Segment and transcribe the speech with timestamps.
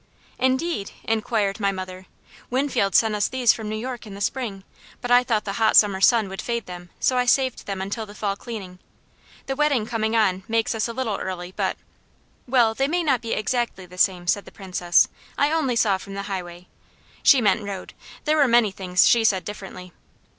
[0.39, 2.07] "Indeed?" inquired my mother.
[2.49, 4.63] "Winfield sent us these from New York in the spring,
[4.99, 8.07] but I thought the hot summer sun would fade them, so I saved them until
[8.07, 8.79] the fall cleaning.
[9.45, 11.77] The wedding coming on makes us a little early but"
[12.47, 15.07] "Well, they may not be exactly the same," said the Princess.
[15.37, 16.67] "I only saw from the highway."
[17.21, 17.93] She meant road;
[18.25, 19.93] there were many things she said differently.